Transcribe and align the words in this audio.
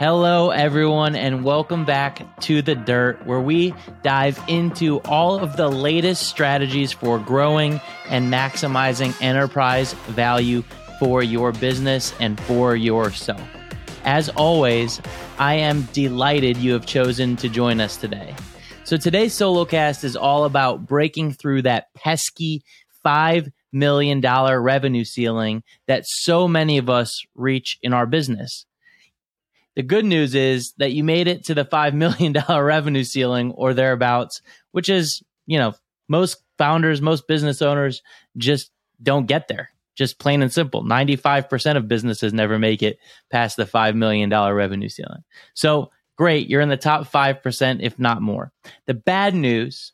Hello, 0.00 0.48
everyone, 0.48 1.14
and 1.14 1.44
welcome 1.44 1.84
back 1.84 2.40
to 2.40 2.62
The 2.62 2.74
Dirt, 2.74 3.26
where 3.26 3.38
we 3.38 3.74
dive 4.02 4.42
into 4.48 5.00
all 5.00 5.38
of 5.38 5.58
the 5.58 5.68
latest 5.68 6.22
strategies 6.22 6.90
for 6.90 7.18
growing 7.18 7.82
and 8.08 8.32
maximizing 8.32 9.14
enterprise 9.20 9.92
value 10.08 10.62
for 10.98 11.22
your 11.22 11.52
business 11.52 12.14
and 12.18 12.40
for 12.40 12.74
yourself. 12.76 13.46
As 14.06 14.30
always, 14.30 15.02
I 15.38 15.56
am 15.56 15.82
delighted 15.92 16.56
you 16.56 16.72
have 16.72 16.86
chosen 16.86 17.36
to 17.36 17.50
join 17.50 17.78
us 17.78 17.98
today. 17.98 18.34
So, 18.84 18.96
today's 18.96 19.34
solo 19.34 19.66
cast 19.66 20.02
is 20.02 20.16
all 20.16 20.46
about 20.46 20.86
breaking 20.86 21.32
through 21.32 21.60
that 21.62 21.92
pesky 21.94 22.62
$5 23.04 23.52
million 23.70 24.22
revenue 24.22 25.04
ceiling 25.04 25.62
that 25.88 26.04
so 26.06 26.48
many 26.48 26.78
of 26.78 26.88
us 26.88 27.20
reach 27.34 27.76
in 27.82 27.92
our 27.92 28.06
business. 28.06 28.64
The 29.80 29.86
good 29.86 30.04
news 30.04 30.34
is 30.34 30.74
that 30.76 30.92
you 30.92 31.02
made 31.02 31.26
it 31.26 31.44
to 31.44 31.54
the 31.54 31.64
$5 31.64 31.94
million 31.94 32.34
revenue 32.50 33.02
ceiling 33.02 33.52
or 33.52 33.72
thereabouts, 33.72 34.42
which 34.72 34.90
is, 34.90 35.22
you 35.46 35.58
know, 35.58 35.72
most 36.06 36.36
founders, 36.58 37.00
most 37.00 37.26
business 37.26 37.62
owners 37.62 38.02
just 38.36 38.72
don't 39.02 39.24
get 39.24 39.48
there. 39.48 39.70
Just 39.96 40.18
plain 40.18 40.42
and 40.42 40.52
simple. 40.52 40.84
95% 40.84 41.78
of 41.78 41.88
businesses 41.88 42.34
never 42.34 42.58
make 42.58 42.82
it 42.82 42.98
past 43.30 43.56
the 43.56 43.64
$5 43.64 43.94
million 43.94 44.28
revenue 44.28 44.90
ceiling. 44.90 45.24
So 45.54 45.90
great. 46.18 46.50
You're 46.50 46.60
in 46.60 46.68
the 46.68 46.76
top 46.76 47.10
5%, 47.10 47.78
if 47.80 47.98
not 47.98 48.20
more. 48.20 48.52
The 48.84 48.92
bad 48.92 49.34
news 49.34 49.92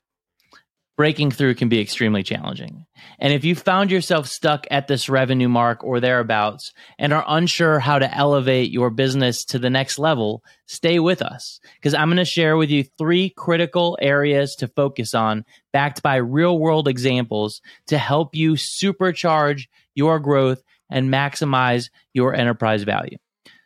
breaking 0.96 1.30
through 1.30 1.54
can 1.54 1.68
be 1.68 1.80
extremely 1.80 2.22
challenging. 2.22 2.86
And 3.18 3.32
if 3.32 3.44
you 3.44 3.54
found 3.54 3.90
yourself 3.90 4.26
stuck 4.26 4.66
at 4.70 4.88
this 4.88 5.08
revenue 5.08 5.48
mark 5.48 5.84
or 5.84 6.00
thereabouts 6.00 6.72
and 6.98 7.12
are 7.12 7.24
unsure 7.28 7.78
how 7.78 7.98
to 7.98 8.14
elevate 8.14 8.70
your 8.70 8.90
business 8.90 9.44
to 9.46 9.58
the 9.58 9.70
next 9.70 9.98
level, 9.98 10.42
stay 10.66 10.98
with 10.98 11.20
us 11.20 11.60
because 11.74 11.94
I'm 11.94 12.08
going 12.08 12.16
to 12.16 12.24
share 12.24 12.56
with 12.56 12.70
you 12.70 12.84
three 12.98 13.30
critical 13.30 13.98
areas 14.00 14.54
to 14.56 14.68
focus 14.68 15.14
on 15.14 15.44
backed 15.72 16.02
by 16.02 16.16
real 16.16 16.58
world 16.58 16.88
examples 16.88 17.60
to 17.88 17.98
help 17.98 18.34
you 18.34 18.54
supercharge 18.54 19.64
your 19.94 20.18
growth 20.18 20.62
and 20.90 21.12
maximize 21.12 21.90
your 22.14 22.34
enterprise 22.34 22.84
value. 22.84 23.18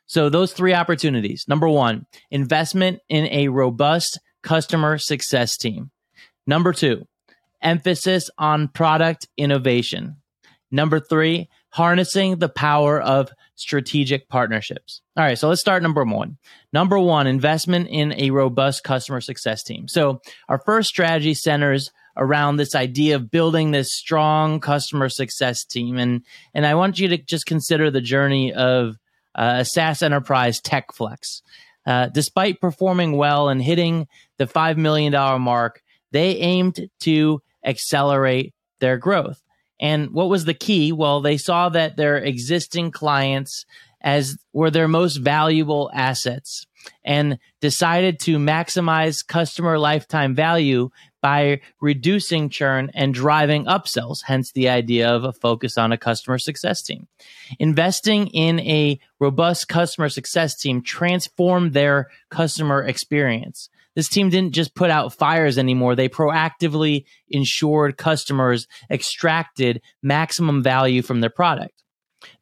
So 0.06 0.28
those 0.28 0.52
three 0.52 0.74
opportunities. 0.74 1.44
Number 1.46 1.68
one, 1.68 2.06
investment 2.33 2.98
in 3.08 3.27
a 3.27 3.46
robust 3.46 4.18
customer 4.42 4.98
success 4.98 5.56
team. 5.56 5.92
Number 6.48 6.72
two, 6.72 7.06
emphasis 7.62 8.30
on 8.39 8.69
product 8.69 9.28
innovation. 9.36 10.16
Number 10.70 11.00
three, 11.00 11.48
harnessing 11.70 12.39
the 12.39 12.48
power 12.48 13.00
of 13.00 13.30
strategic 13.55 14.28
partnerships. 14.28 15.02
All 15.17 15.25
right, 15.25 15.39
so 15.39 15.48
let's 15.48 15.61
start 15.61 15.83
number 15.83 16.05
one. 16.05 16.39
Number 16.72 16.98
one, 16.98 17.27
investment 17.27 17.89
in 17.89 18.14
a 18.19 18.30
robust 18.30 18.84
customer 18.84 19.20
success 19.20 19.62
team. 19.62 19.86
So 19.89 20.20
our 20.48 20.61
first 20.64 20.89
strategy 20.89 21.34
centers 21.34 21.91
around 22.17 22.56
this 22.56 22.75
idea 22.75 23.17
of 23.17 23.30
building 23.30 23.70
this 23.70 23.95
strong 23.95 24.61
customer 24.61 25.08
success 25.08 25.64
team. 25.64 25.97
And, 25.97 26.24
and 26.55 26.67
I 26.67 26.74
want 26.74 26.98
you 26.98 27.08
to 27.08 27.19
just 27.19 27.47
consider 27.47 27.91
the 27.91 28.00
journey 28.00 28.52
of 28.52 28.97
uh, 29.34 29.56
a 29.58 29.64
SaaS 29.64 30.02
enterprise 30.02 30.61
TechFlex. 30.61 31.42
Uh, 31.86 32.08
despite 32.08 32.61
performing 32.61 33.17
well 33.17 33.48
and 33.48 33.62
hitting 33.62 34.06
the 34.39 34.47
$5 34.47 34.77
million 34.77 35.12
mark, 35.41 35.83
they 36.12 36.36
aimed 36.36 36.89
to 37.00 37.41
accelerate 37.64 38.55
their 38.80 38.97
growth. 38.97 39.42
And 39.80 40.11
what 40.11 40.28
was 40.28 40.44
the 40.44 40.55
key? 40.55 40.92
Well, 40.92 41.20
they 41.20 41.36
saw 41.36 41.70
that 41.70 41.97
their 41.97 42.19
existing 42.19 42.91
clients 42.91 43.64
as 44.02 44.36
were 44.52 44.70
their 44.70 44.89
most 44.89 45.17
valuable 45.17 45.91
assets 45.94 46.67
and 47.05 47.39
decided 47.61 48.19
to 48.20 48.39
maximize 48.39 49.27
customer 49.27 49.78
lifetime 49.78 50.34
value 50.34 50.91
by 51.20 51.60
reducing 51.80 52.48
churn 52.48 52.90
and 52.94 53.14
driving 53.14 53.64
upsells, 53.67 54.18
hence 54.24 54.52
the 54.52 54.68
idea 54.68 55.08
of 55.08 55.24
a 55.24 55.33
focus 55.33 55.77
on 55.78 55.92
a 55.92 55.98
customer 55.98 56.39
success 56.39 56.83
team. 56.83 57.06
Investing 57.58 58.28
in 58.28 58.61
a 58.61 58.98
robust 59.18 59.68
customer 59.68 60.08
success 60.08 60.56
team 60.56 60.83
transformed 60.83 61.72
their 61.72 62.08
customer 62.30 62.83
experience 62.83 63.68
this 63.96 64.08
team 64.08 64.30
didn't 64.30 64.55
just 64.55 64.74
put 64.74 64.90
out 64.90 65.12
fires 65.12 65.58
anymore. 65.58 65.95
They 65.95 66.08
proactively 66.08 67.05
ensured 67.28 67.96
customers 67.96 68.66
extracted 68.90 69.83
maximum 70.02 70.62
value 70.62 71.02
from 71.02 71.20
their 71.20 71.30
product. 71.30 71.83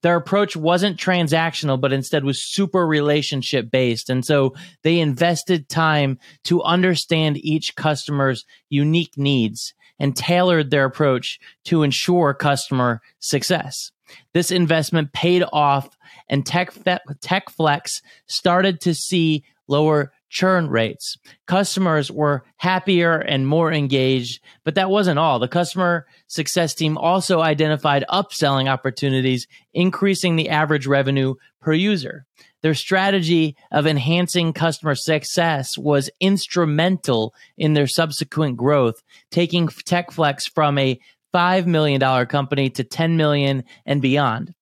Their 0.02 0.16
approach 0.16 0.56
wasn't 0.56 0.98
transactional, 0.98 1.80
but 1.80 1.92
instead 1.92 2.24
was 2.24 2.42
super 2.42 2.86
relationship 2.86 3.70
based. 3.70 4.10
And 4.10 4.24
so 4.24 4.54
they 4.82 5.00
invested 5.00 5.68
time 5.68 6.18
to 6.44 6.62
understand 6.62 7.36
each 7.38 7.74
customer's 7.76 8.44
unique 8.68 9.16
needs 9.16 9.74
and 9.98 10.16
tailored 10.16 10.70
their 10.70 10.84
approach 10.84 11.40
to 11.64 11.82
ensure 11.82 12.32
customer 12.34 13.02
success. 13.18 13.90
This 14.32 14.50
investment 14.50 15.12
paid 15.12 15.44
off 15.52 15.96
and 16.28 16.44
Tech, 16.46 16.72
TechFlex 16.72 18.02
started 18.26 18.80
to 18.82 18.94
see 18.94 19.44
lower 19.66 20.12
churn 20.28 20.68
rates. 20.68 21.16
Customers 21.46 22.10
were 22.10 22.44
happier 22.56 23.18
and 23.18 23.46
more 23.46 23.72
engaged, 23.72 24.42
but 24.64 24.74
that 24.74 24.90
wasn't 24.90 25.18
all. 25.18 25.38
The 25.38 25.48
customer 25.48 26.06
success 26.26 26.74
team 26.74 26.96
also 26.98 27.40
identified 27.40 28.04
upselling 28.10 28.68
opportunities, 28.68 29.46
increasing 29.72 30.36
the 30.36 30.48
average 30.48 30.86
revenue 30.86 31.34
per 31.60 31.72
user. 31.72 32.24
Their 32.62 32.74
strategy 32.74 33.56
of 33.70 33.86
enhancing 33.86 34.52
customer 34.52 34.94
success 34.94 35.78
was 35.78 36.10
instrumental 36.20 37.32
in 37.56 37.74
their 37.74 37.86
subsequent 37.86 38.56
growth, 38.56 39.02
taking 39.30 39.68
TechFlex 39.68 40.50
from 40.52 40.76
a 40.78 40.98
$5 41.34 41.66
million 41.66 42.26
company 42.26 42.70
to 42.70 42.84
10 42.84 43.16
million 43.16 43.64
and 43.86 44.02
beyond. 44.02 44.54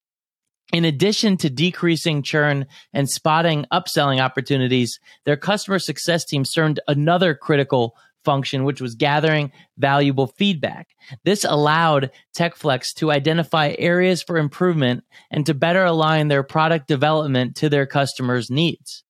In 0.72 0.84
addition 0.84 1.36
to 1.38 1.50
decreasing 1.50 2.22
churn 2.22 2.66
and 2.92 3.08
spotting 3.08 3.66
upselling 3.72 4.20
opportunities, 4.20 4.98
their 5.24 5.36
customer 5.36 5.78
success 5.78 6.24
team 6.24 6.44
served 6.44 6.80
another 6.88 7.34
critical 7.34 7.96
function, 8.24 8.64
which 8.64 8.80
was 8.80 8.96
gathering 8.96 9.52
valuable 9.78 10.26
feedback. 10.26 10.88
This 11.24 11.44
allowed 11.44 12.10
TechFlex 12.36 12.92
to 12.94 13.12
identify 13.12 13.74
areas 13.78 14.22
for 14.22 14.36
improvement 14.36 15.04
and 15.30 15.46
to 15.46 15.54
better 15.54 15.84
align 15.84 16.26
their 16.26 16.42
product 16.42 16.88
development 16.88 17.54
to 17.56 17.68
their 17.68 17.86
customers' 17.86 18.50
needs. 18.50 19.04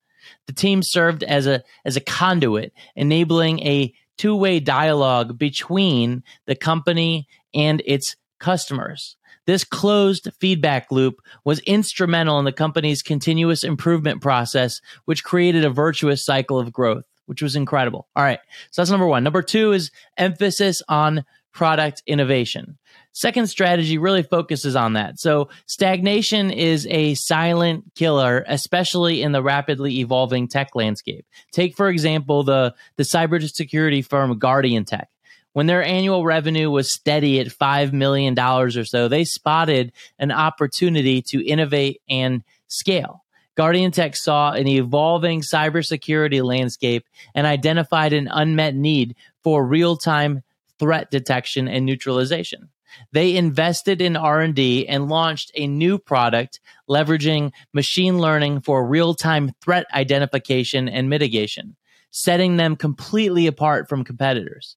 The 0.46 0.52
team 0.52 0.82
served 0.82 1.22
as 1.22 1.46
a, 1.46 1.62
as 1.86 1.96
a 1.96 2.00
conduit, 2.00 2.74
enabling 2.94 3.60
a 3.60 3.94
two 4.18 4.36
way 4.36 4.60
dialogue 4.60 5.38
between 5.38 6.22
the 6.44 6.54
company 6.54 7.26
and 7.54 7.82
its 7.86 8.16
customers. 8.38 9.16
This 9.46 9.64
closed 9.64 10.28
feedback 10.40 10.90
loop 10.90 11.20
was 11.44 11.60
instrumental 11.60 12.38
in 12.38 12.44
the 12.44 12.52
company's 12.52 13.02
continuous 13.02 13.64
improvement 13.64 14.20
process, 14.20 14.80
which 15.04 15.24
created 15.24 15.64
a 15.64 15.70
virtuous 15.70 16.24
cycle 16.24 16.58
of 16.58 16.72
growth, 16.72 17.04
which 17.26 17.42
was 17.42 17.56
incredible. 17.56 18.08
All 18.16 18.24
right. 18.24 18.40
So 18.70 18.82
that's 18.82 18.90
number 18.90 19.06
one. 19.06 19.24
Number 19.24 19.42
two 19.42 19.72
is 19.72 19.90
emphasis 20.16 20.82
on 20.88 21.24
product 21.52 22.02
innovation. 22.06 22.76
Second 23.12 23.46
strategy 23.46 23.96
really 23.96 24.22
focuses 24.22 24.76
on 24.76 24.92
that. 24.92 25.18
So 25.18 25.48
stagnation 25.64 26.50
is 26.50 26.86
a 26.90 27.14
silent 27.14 27.84
killer, 27.94 28.44
especially 28.46 29.22
in 29.22 29.32
the 29.32 29.42
rapidly 29.42 30.00
evolving 30.00 30.48
tech 30.48 30.74
landscape. 30.74 31.24
Take, 31.50 31.74
for 31.74 31.88
example, 31.88 32.42
the, 32.42 32.74
the 32.96 33.04
cybersecurity 33.04 34.04
firm 34.04 34.38
Guardian 34.38 34.84
Tech 34.84 35.08
when 35.56 35.66
their 35.66 35.82
annual 35.82 36.22
revenue 36.22 36.70
was 36.70 36.92
steady 36.92 37.40
at 37.40 37.46
$5 37.46 37.94
million 37.94 38.38
or 38.38 38.84
so, 38.84 39.08
they 39.08 39.24
spotted 39.24 39.90
an 40.18 40.30
opportunity 40.30 41.22
to 41.22 41.42
innovate 41.42 42.02
and 42.10 42.44
scale. 42.68 43.24
Guardian 43.54 43.90
Tech 43.90 44.16
saw 44.16 44.52
an 44.52 44.68
evolving 44.68 45.40
cybersecurity 45.40 46.44
landscape 46.44 47.06
and 47.34 47.46
identified 47.46 48.12
an 48.12 48.28
unmet 48.30 48.74
need 48.74 49.16
for 49.42 49.66
real-time 49.66 50.42
threat 50.78 51.10
detection 51.10 51.68
and 51.68 51.86
neutralization. 51.86 52.68
They 53.12 53.34
invested 53.34 54.02
in 54.02 54.14
R&D 54.14 54.86
and 54.86 55.08
launched 55.08 55.52
a 55.54 55.66
new 55.66 55.96
product 55.96 56.60
leveraging 56.86 57.50
machine 57.72 58.18
learning 58.18 58.60
for 58.60 58.86
real-time 58.86 59.52
threat 59.62 59.86
identification 59.94 60.86
and 60.86 61.08
mitigation, 61.08 61.76
setting 62.10 62.58
them 62.58 62.76
completely 62.76 63.46
apart 63.46 63.88
from 63.88 64.04
competitors. 64.04 64.76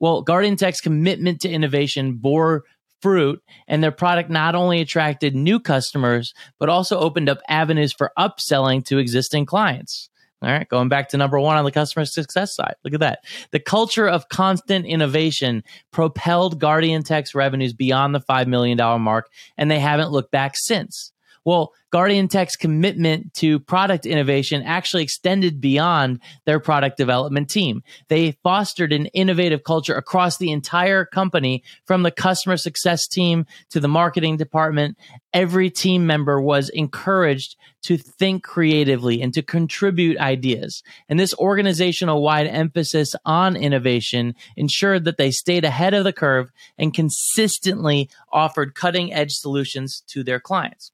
Well, 0.00 0.22
Guardian 0.22 0.56
Tech's 0.56 0.80
commitment 0.80 1.40
to 1.40 1.50
innovation 1.50 2.14
bore 2.14 2.64
fruit, 3.00 3.42
and 3.66 3.82
their 3.82 3.92
product 3.92 4.30
not 4.30 4.54
only 4.54 4.80
attracted 4.80 5.34
new 5.34 5.60
customers, 5.60 6.34
but 6.58 6.68
also 6.68 6.98
opened 6.98 7.28
up 7.28 7.38
avenues 7.48 7.92
for 7.92 8.12
upselling 8.18 8.84
to 8.86 8.98
existing 8.98 9.46
clients. 9.46 10.10
All 10.40 10.48
right, 10.48 10.68
going 10.68 10.88
back 10.88 11.08
to 11.08 11.16
number 11.16 11.40
one 11.40 11.56
on 11.56 11.64
the 11.64 11.72
customer 11.72 12.04
success 12.04 12.54
side. 12.54 12.74
Look 12.84 12.94
at 12.94 13.00
that. 13.00 13.24
The 13.50 13.58
culture 13.58 14.08
of 14.08 14.28
constant 14.28 14.86
innovation 14.86 15.64
propelled 15.90 16.60
Guardian 16.60 17.02
Tech's 17.02 17.34
revenues 17.34 17.72
beyond 17.72 18.14
the 18.14 18.20
$5 18.20 18.46
million 18.46 18.78
mark, 19.00 19.28
and 19.56 19.68
they 19.68 19.80
haven't 19.80 20.12
looked 20.12 20.30
back 20.30 20.52
since. 20.54 21.12
Well, 21.44 21.72
Guardian 21.90 22.28
Tech's 22.28 22.56
commitment 22.56 23.32
to 23.34 23.58
product 23.60 24.04
innovation 24.04 24.62
actually 24.62 25.02
extended 25.02 25.60
beyond 25.60 26.20
their 26.44 26.60
product 26.60 26.98
development 26.98 27.48
team. 27.48 27.82
They 28.08 28.32
fostered 28.42 28.92
an 28.92 29.06
innovative 29.06 29.64
culture 29.64 29.94
across 29.94 30.36
the 30.36 30.52
entire 30.52 31.06
company 31.06 31.62
from 31.86 32.02
the 32.02 32.10
customer 32.10 32.58
success 32.58 33.06
team 33.06 33.46
to 33.70 33.80
the 33.80 33.88
marketing 33.88 34.36
department. 34.36 34.98
Every 35.32 35.70
team 35.70 36.06
member 36.06 36.40
was 36.40 36.68
encouraged 36.68 37.56
to 37.82 37.96
think 37.96 38.42
creatively 38.42 39.22
and 39.22 39.32
to 39.32 39.42
contribute 39.42 40.18
ideas. 40.18 40.82
And 41.08 41.18
this 41.18 41.34
organizational 41.34 42.22
wide 42.22 42.48
emphasis 42.48 43.14
on 43.24 43.56
innovation 43.56 44.34
ensured 44.56 45.04
that 45.04 45.16
they 45.16 45.30
stayed 45.30 45.64
ahead 45.64 45.94
of 45.94 46.04
the 46.04 46.12
curve 46.12 46.50
and 46.76 46.92
consistently 46.92 48.10
offered 48.30 48.74
cutting 48.74 49.12
edge 49.12 49.32
solutions 49.32 50.02
to 50.08 50.22
their 50.22 50.40
clients. 50.40 50.92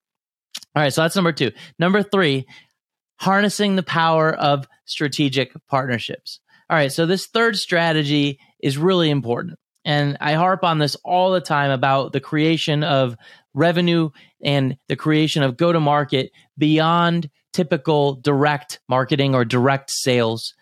All 0.74 0.82
right, 0.82 0.92
so 0.92 1.02
that's 1.02 1.16
number 1.16 1.32
two. 1.32 1.52
Number 1.78 2.02
three, 2.02 2.46
harnessing 3.16 3.76
the 3.76 3.82
power 3.82 4.32
of 4.32 4.66
strategic 4.84 5.52
partnerships. 5.68 6.40
All 6.68 6.76
right, 6.76 6.92
so 6.92 7.06
this 7.06 7.26
third 7.26 7.56
strategy 7.56 8.38
is 8.60 8.76
really 8.78 9.10
important. 9.10 9.58
And 9.84 10.16
I 10.20 10.32
harp 10.32 10.64
on 10.64 10.78
this 10.78 10.96
all 11.04 11.30
the 11.30 11.40
time 11.40 11.70
about 11.70 12.12
the 12.12 12.20
creation 12.20 12.82
of 12.82 13.16
revenue 13.52 14.10
and 14.42 14.76
the 14.88 14.96
creation 14.96 15.42
of 15.42 15.56
go 15.56 15.72
to 15.72 15.80
market 15.80 16.32
beyond 16.56 17.30
typical 17.52 18.14
direct 18.14 18.80
marketing 18.88 19.34
or 19.34 19.44
direct 19.44 19.90
sales 19.90 20.54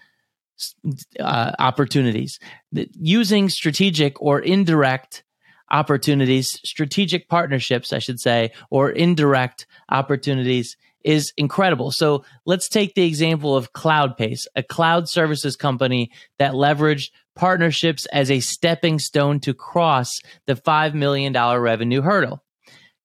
uh, 1.19 1.53
opportunities. 1.59 2.39
Using 2.73 3.49
strategic 3.49 4.21
or 4.21 4.41
indirect 4.41 5.25
opportunities, 5.73 6.61
strategic 6.65 7.29
partnerships, 7.29 7.93
I 7.93 7.99
should 7.99 8.21
say, 8.21 8.53
or 8.71 8.91
indirect 8.91 9.67
opportunities 9.89 10.77
is 11.05 11.33
incredible. 11.37 11.91
So 11.91 12.25
let's 12.47 12.69
take 12.69 12.95
the 12.95 13.07
example 13.07 13.57
of 13.57 13.73
CloudPace, 13.73 14.47
a 14.55 14.63
cloud 14.63 15.09
services 15.09 15.57
company 15.57 16.13
that 16.39 16.53
leveraged 16.53 17.11
partnerships 17.35 18.07
as 18.07 18.31
a 18.31 18.41
stepping 18.41 18.99
stone 18.99 19.41
to 19.41 19.55
cross 19.55 20.21
the 20.47 20.55
$5 20.55 20.95
million 20.95 21.33
revenue 21.33 22.03
hurdle. 22.03 22.45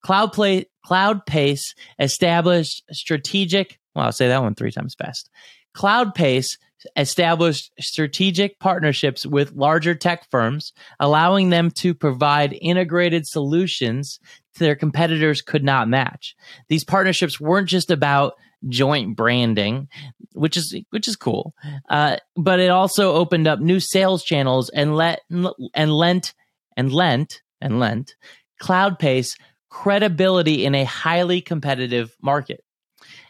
CloudPlay, 0.05 0.65
CloudPace 0.85 1.75
established 1.99 2.83
strategic, 2.91 3.79
well, 3.95 4.05
I'll 4.05 4.11
say 4.11 4.27
that 4.27 4.43
one 4.43 4.55
three 4.55 4.71
times 4.71 4.95
fast. 4.95 5.29
CloudPace 5.75 6.57
established 6.95 7.71
strategic 7.79 8.59
partnerships 8.59 9.25
with 9.25 9.53
larger 9.53 9.95
tech 9.95 10.29
firms, 10.29 10.73
allowing 10.99 11.49
them 11.49 11.71
to 11.71 11.93
provide 11.93 12.57
integrated 12.61 13.27
solutions 13.27 14.19
their 14.57 14.75
competitors 14.75 15.41
could 15.41 15.63
not 15.63 15.87
match. 15.87 16.35
These 16.67 16.83
partnerships 16.83 17.39
weren't 17.39 17.69
just 17.69 17.91
about 17.91 18.33
joint 18.67 19.15
branding, 19.15 19.87
which 20.33 20.57
is 20.57 20.75
which 20.89 21.07
is 21.07 21.15
cool, 21.15 21.53
uh, 21.89 22.17
but 22.35 22.59
it 22.59 22.69
also 22.69 23.13
opened 23.13 23.47
up 23.47 23.59
new 23.59 23.79
sales 23.79 24.23
channels 24.23 24.69
and 24.69 24.95
let 24.95 25.21
and 25.29 25.93
lent 25.93 26.33
and 26.75 26.91
lent 26.91 27.41
and 27.61 27.79
lent 27.79 28.15
CloudPace 28.61 29.37
credibility 29.69 30.65
in 30.65 30.73
a 30.75 30.83
highly 30.85 31.41
competitive 31.41 32.15
market. 32.21 32.63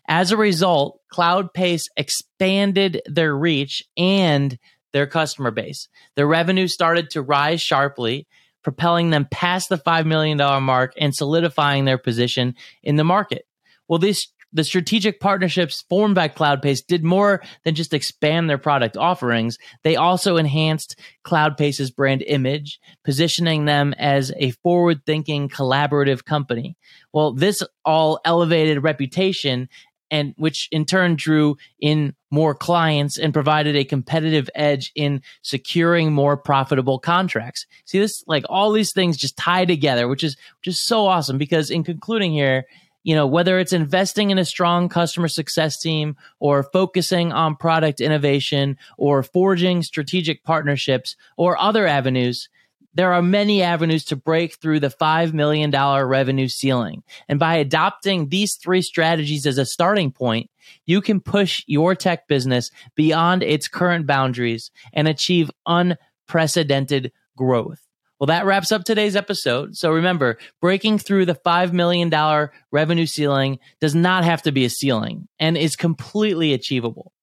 As 0.08 0.32
a 0.32 0.38
result, 0.38 1.02
CloudPace 1.14 1.84
expanded 1.98 3.02
their 3.06 3.36
reach 3.36 3.84
and 3.98 4.58
their 4.94 5.08
customer 5.08 5.52
base. 5.52 5.90
Their 6.16 6.28
revenue 6.28 6.68
started 6.68 7.10
to 7.12 7.22
rise 7.22 7.62
sharply, 7.62 8.28
propelling 8.64 9.10
them 9.10 9.28
past 9.30 9.70
the 9.70 9.78
$5 9.78 10.06
million 10.06 10.38
mark 10.64 10.94
and 10.98 11.14
solidifying 11.14 11.86
their 11.86 11.98
position 11.98 12.56
in 12.84 12.96
the 12.96 13.04
market. 13.04 13.46
Well, 13.88 14.00
this 14.00 14.28
the 14.54 14.64
strategic 14.64 15.20
partnerships 15.20 15.84
formed 15.90 16.16
by 16.16 16.30
CloudPace 16.30 16.86
did 16.88 17.04
more 17.04 17.44
than 17.64 17.76
just 17.76 17.94
expand 17.94 18.50
their 18.50 18.58
product 18.58 18.96
offerings. 18.96 19.58
They 19.84 19.98
also 19.98 20.38
enhanced 20.38 21.00
CloudPace's 21.26 21.92
brand 21.92 22.24
image, 22.26 22.80
positioning 23.04 23.66
them 23.66 23.94
as 23.98 24.32
a 24.38 24.52
forward 24.52 25.06
thinking 25.06 25.50
collaborative 25.50 26.24
company. 26.24 26.78
Well, 27.14 27.34
this 27.34 27.62
all 27.84 28.20
elevated 28.24 28.84
reputation 28.84 29.68
and 30.12 30.34
which 30.38 30.68
in 30.72 30.86
turn 30.86 31.16
drew 31.16 31.58
in 31.80 32.16
more 32.30 32.54
clients 32.54 33.18
and 33.18 33.34
provided 33.34 33.76
a 33.76 33.86
competitive 33.86 34.50
edge 34.56 34.92
in 34.96 35.22
securing 35.42 36.12
more 36.12 36.38
profitable 36.38 37.00
contracts. 37.00 37.66
See 37.86 38.00
this 38.00 38.24
like 38.28 38.46
all 38.50 38.72
these 38.72 38.94
things 38.94 39.18
just 39.18 39.38
tie 39.38 39.66
together, 39.66 40.08
which 40.08 40.24
is 40.24 40.38
just 40.62 40.86
so 40.86 41.06
awesome 41.06 41.38
because 41.38 41.70
in 41.70 41.84
concluding 41.84 42.32
here, 42.32 42.66
you 43.04 43.16
know, 43.16 43.26
whether 43.26 43.58
it's 43.58 43.72
investing 43.72 44.32
in 44.32 44.38
a 44.38 44.44
strong 44.44 44.90
customer 44.90 45.30
success 45.30 45.80
team 45.80 46.18
or 46.40 46.64
focusing 46.64 47.32
on 47.32 47.56
product 47.56 48.02
innovation 48.02 48.78
or 48.98 49.24
forging 49.24 49.82
strategic 49.82 50.44
partnerships 50.44 51.16
or 51.38 51.58
other 51.58 51.88
avenues, 51.88 52.50
there 52.98 53.14
are 53.14 53.22
many 53.22 53.62
avenues 53.62 54.04
to 54.06 54.16
break 54.16 54.56
through 54.56 54.80
the 54.80 54.90
$5 54.90 55.32
million 55.32 55.72
revenue 55.72 56.48
ceiling. 56.48 57.04
And 57.30 57.40
by 57.40 57.56
adopting 57.56 58.30
these 58.30 58.56
three 58.56 58.82
strategies 58.82 59.46
as 59.46 59.60
a 59.60 59.66
starting 59.66 60.12
point, 60.12 60.50
you 60.86 61.00
can 61.02 61.22
push 61.22 61.64
your 61.68 61.94
tech 61.94 62.28
business 62.28 62.72
beyond 62.96 63.44
its 63.44 63.68
current 63.68 64.08
boundaries 64.08 64.72
and 64.94 65.08
achieve 65.08 65.52
unprecedented 65.68 67.12
growth. 67.38 67.88
Well, 68.20 68.28
that 68.28 68.46
wraps 68.46 68.72
up 68.72 68.84
today's 68.84 69.16
episode. 69.16 69.78
So 69.78 69.92
remember, 69.92 70.40
breaking 70.60 70.98
through 70.98 71.28
the 71.28 71.36
$5 71.36 71.74
million 71.74 72.12
revenue 72.72 73.06
ceiling 73.06 73.60
does 73.80 73.94
not 73.94 74.24
have 74.24 74.42
to 74.42 74.52
be 74.52 74.66
a 74.66 74.72
ceiling 74.72 75.28
and 75.40 75.56
is 75.56 75.76
completely 75.76 76.54
achievable, 76.54 77.14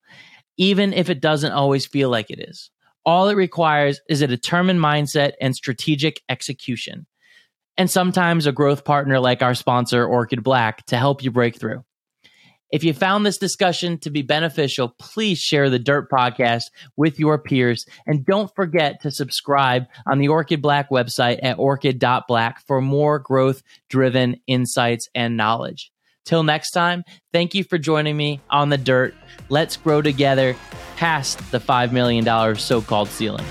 even 0.56 0.92
if 0.92 1.10
it 1.10 1.20
doesn't 1.20 1.50
always 1.50 1.84
feel 1.84 2.10
like 2.10 2.30
it 2.30 2.38
is. 2.48 2.70
All 3.06 3.28
it 3.28 3.34
requires 3.34 4.00
is 4.08 4.22
a 4.22 4.26
determined 4.26 4.80
mindset 4.80 5.32
and 5.40 5.54
strategic 5.54 6.22
execution. 6.28 7.06
And 7.76 7.90
sometimes 7.90 8.46
a 8.46 8.52
growth 8.52 8.84
partner 8.84 9.20
like 9.20 9.42
our 9.42 9.54
sponsor, 9.54 10.06
Orchid 10.06 10.42
Black, 10.42 10.86
to 10.86 10.96
help 10.96 11.22
you 11.22 11.30
break 11.30 11.58
through. 11.58 11.84
If 12.70 12.82
you 12.82 12.92
found 12.92 13.24
this 13.24 13.38
discussion 13.38 13.98
to 13.98 14.10
be 14.10 14.22
beneficial, 14.22 14.94
please 14.98 15.38
share 15.38 15.70
the 15.70 15.78
Dirt 15.78 16.10
podcast 16.10 16.64
with 16.96 17.20
your 17.20 17.38
peers. 17.38 17.84
And 18.06 18.24
don't 18.24 18.52
forget 18.56 19.00
to 19.02 19.10
subscribe 19.10 19.84
on 20.06 20.18
the 20.18 20.28
Orchid 20.28 20.62
Black 20.62 20.90
website 20.90 21.38
at 21.42 21.58
orchid.black 21.58 22.66
for 22.66 22.80
more 22.80 23.18
growth 23.18 23.62
driven 23.90 24.36
insights 24.46 25.08
and 25.14 25.36
knowledge. 25.36 25.92
Till 26.24 26.42
next 26.42 26.70
time, 26.70 27.04
thank 27.32 27.54
you 27.54 27.64
for 27.64 27.76
joining 27.76 28.16
me 28.16 28.40
on 28.50 28.70
the 28.70 28.78
dirt. 28.78 29.14
Let's 29.50 29.76
grow 29.76 30.00
together 30.00 30.56
past 30.96 31.38
the 31.50 31.58
$5 31.58 31.92
million 31.92 32.56
so 32.56 32.80
called 32.80 33.08
ceiling. 33.08 33.44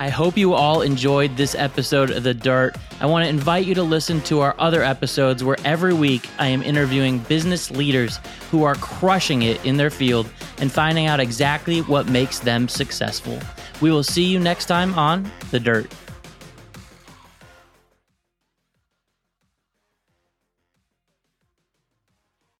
I 0.00 0.08
hope 0.08 0.38
you 0.38 0.54
all 0.54 0.80
enjoyed 0.80 1.36
this 1.36 1.54
episode 1.54 2.10
of 2.10 2.22
The 2.22 2.32
Dirt. 2.32 2.74
I 3.00 3.06
want 3.06 3.24
to 3.24 3.28
invite 3.28 3.66
you 3.66 3.74
to 3.74 3.82
listen 3.82 4.22
to 4.22 4.40
our 4.40 4.54
other 4.58 4.82
episodes 4.82 5.44
where 5.44 5.58
every 5.62 5.92
week 5.92 6.26
I 6.38 6.46
am 6.46 6.62
interviewing 6.62 7.18
business 7.18 7.70
leaders 7.70 8.18
who 8.50 8.62
are 8.62 8.76
crushing 8.76 9.42
it 9.42 9.62
in 9.64 9.76
their 9.76 9.90
field 9.90 10.26
and 10.56 10.72
finding 10.72 11.06
out 11.06 11.20
exactly 11.20 11.80
what 11.82 12.08
makes 12.08 12.38
them 12.38 12.66
successful. 12.66 13.38
We 13.82 13.90
will 13.90 14.02
see 14.02 14.24
you 14.24 14.38
next 14.38 14.66
time 14.66 14.94
on 14.94 15.30
The 15.50 15.60
Dirt. 15.60 15.92